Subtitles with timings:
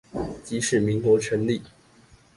[0.43, 1.61] 即使民國成立